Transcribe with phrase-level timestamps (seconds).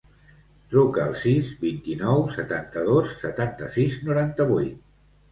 [0.73, 4.81] Truca al sis, vint-i-nou, setanta-dos, setanta-sis, noranta-vuit.